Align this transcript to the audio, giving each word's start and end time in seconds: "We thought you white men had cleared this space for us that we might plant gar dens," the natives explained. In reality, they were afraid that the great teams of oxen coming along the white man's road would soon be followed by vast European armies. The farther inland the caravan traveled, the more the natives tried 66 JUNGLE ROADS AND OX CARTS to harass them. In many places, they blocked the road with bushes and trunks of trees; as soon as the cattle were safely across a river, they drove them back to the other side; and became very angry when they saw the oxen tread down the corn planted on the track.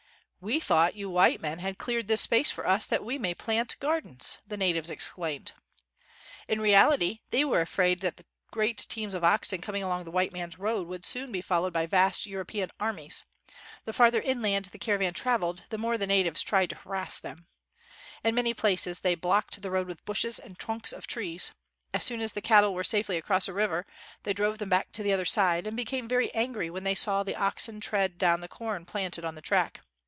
"We 0.43 0.59
thought 0.59 0.95
you 0.95 1.07
white 1.07 1.39
men 1.39 1.59
had 1.59 1.77
cleared 1.77 2.07
this 2.07 2.21
space 2.21 2.49
for 2.49 2.67
us 2.67 2.87
that 2.87 3.05
we 3.05 3.19
might 3.19 3.37
plant 3.37 3.75
gar 3.79 4.01
dens," 4.01 4.39
the 4.47 4.57
natives 4.57 4.89
explained. 4.89 5.51
In 6.47 6.59
reality, 6.59 7.19
they 7.29 7.45
were 7.45 7.61
afraid 7.61 7.99
that 7.99 8.17
the 8.17 8.25
great 8.49 8.79
teams 8.89 9.13
of 9.13 9.23
oxen 9.23 9.61
coming 9.61 9.83
along 9.83 10.03
the 10.03 10.09
white 10.09 10.33
man's 10.33 10.57
road 10.57 10.87
would 10.87 11.05
soon 11.05 11.31
be 11.31 11.41
followed 11.41 11.73
by 11.73 11.85
vast 11.85 12.25
European 12.25 12.71
armies. 12.79 13.23
The 13.85 13.93
farther 13.93 14.19
inland 14.19 14.65
the 14.65 14.79
caravan 14.79 15.13
traveled, 15.13 15.61
the 15.69 15.77
more 15.77 15.95
the 15.95 16.07
natives 16.07 16.41
tried 16.41 16.71
66 16.71 16.83
JUNGLE 16.85 16.91
ROADS 16.91 17.21
AND 17.23 17.31
OX 17.31 17.39
CARTS 17.43 17.43
to 17.43 17.43
harass 17.43 18.23
them. 18.25 18.27
In 18.27 18.33
many 18.33 18.53
places, 18.55 18.99
they 19.01 19.13
blocked 19.13 19.61
the 19.61 19.69
road 19.69 19.85
with 19.85 20.05
bushes 20.05 20.39
and 20.39 20.57
trunks 20.57 20.91
of 20.91 21.05
trees; 21.05 21.51
as 21.93 22.03
soon 22.03 22.19
as 22.19 22.33
the 22.33 22.41
cattle 22.41 22.73
were 22.73 22.83
safely 22.83 23.17
across 23.17 23.47
a 23.47 23.53
river, 23.53 23.85
they 24.23 24.33
drove 24.33 24.57
them 24.57 24.69
back 24.69 24.91
to 24.93 25.03
the 25.03 25.13
other 25.13 25.23
side; 25.23 25.67
and 25.67 25.77
became 25.77 26.07
very 26.07 26.33
angry 26.33 26.71
when 26.71 26.83
they 26.83 26.95
saw 26.95 27.21
the 27.21 27.35
oxen 27.35 27.79
tread 27.79 28.17
down 28.17 28.39
the 28.41 28.47
corn 28.47 28.85
planted 28.87 29.23
on 29.23 29.35
the 29.35 29.41
track. 29.43 29.81